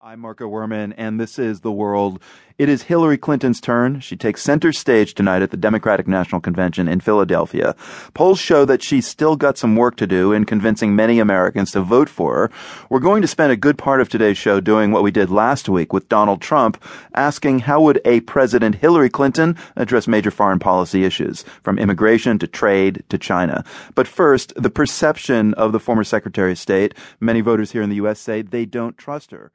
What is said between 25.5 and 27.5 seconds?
of the former Secretary of State. Many